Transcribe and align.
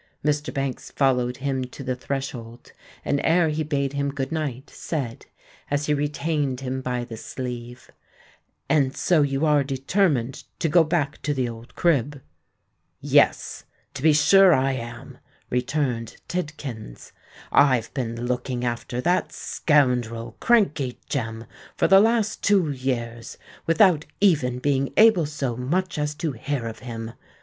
Mr. 0.25 0.51
Banks 0.51 0.89
followed 0.89 1.37
him 1.37 1.63
to 1.65 1.83
the 1.83 1.95
threshold, 1.95 2.71
and, 3.05 3.21
ere 3.23 3.49
he 3.49 3.61
bade 3.61 3.93
him 3.93 4.09
good 4.11 4.31
night, 4.31 4.67
said, 4.73 5.27
as 5.69 5.85
he 5.85 5.93
retained 5.93 6.61
him 6.61 6.81
by 6.81 7.03
the 7.03 7.15
sleeve, 7.15 7.91
"And 8.67 8.97
so 8.97 9.21
you 9.21 9.45
are 9.45 9.63
determined 9.63 10.45
to 10.57 10.67
go 10.67 10.83
back 10.83 11.21
to 11.21 11.35
the 11.35 11.47
old 11.47 11.75
crib?" 11.75 12.19
"Yes—to 12.99 14.01
be 14.01 14.11
sure 14.11 14.55
I 14.55 14.71
am," 14.71 15.19
returned 15.51 16.17
Tidkins. 16.27 17.11
"I've 17.51 17.93
been 17.93 18.25
looking 18.25 18.65
after 18.65 19.01
that 19.01 19.31
scoundrel 19.31 20.35
Crankey 20.39 20.97
Jem 21.09 21.45
for 21.77 21.87
the 21.87 21.99
last 21.99 22.41
two 22.41 22.71
years, 22.71 23.37
without 23.67 24.07
even 24.19 24.57
being 24.57 24.93
able 24.97 25.27
so 25.27 25.55
much 25.55 25.99
as 25.99 26.15
to 26.15 26.31
hear 26.31 26.65
of 26.65 26.79
him. 26.79 27.11